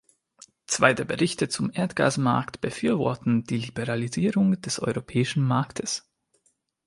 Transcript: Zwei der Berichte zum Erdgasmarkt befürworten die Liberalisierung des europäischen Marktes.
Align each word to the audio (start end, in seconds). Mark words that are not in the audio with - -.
Zwei 0.65 0.95
der 0.95 1.05
Berichte 1.05 1.47
zum 1.47 1.69
Erdgasmarkt 1.71 2.59
befürworten 2.59 3.43
die 3.43 3.59
Liberalisierung 3.59 4.59
des 4.59 4.79
europäischen 4.79 5.43
Marktes. 5.43 6.09